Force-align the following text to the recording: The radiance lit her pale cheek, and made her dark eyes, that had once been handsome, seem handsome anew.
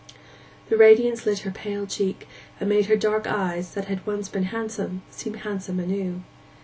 The 0.69 0.77
radiance 0.77 1.27
lit 1.27 1.41
her 1.41 1.51
pale 1.51 1.85
cheek, 1.85 2.27
and 2.59 2.67
made 2.67 2.87
her 2.87 2.95
dark 2.95 3.27
eyes, 3.27 3.75
that 3.75 3.85
had 3.85 4.03
once 4.07 4.29
been 4.29 4.45
handsome, 4.45 5.03
seem 5.11 5.35
handsome 5.35 5.79
anew. 5.79 6.23